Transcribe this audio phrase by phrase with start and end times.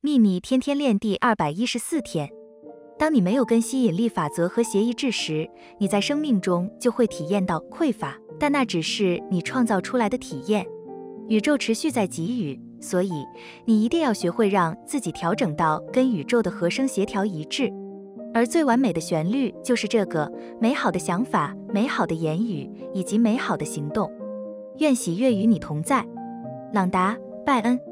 [0.00, 2.30] 秘密天天练第二百一十四天。
[2.96, 10.64] 当你没有跟吸引力法则和谐一致时你在生命中就会体验到匮乏但那只是你创造出来的体验。
[11.28, 13.10] 宇宙持续在给予所以
[13.64, 17.68] 你一定要学会让自己调整到跟宇宙的和声协调一致。
[18.32, 20.30] 而最完美的旋律就是这个
[20.60, 24.08] 美好的想法美好的言语以及美好的行动。
[24.76, 26.06] 愿喜悦与你同在。
[26.72, 27.87] 朗达拜恩。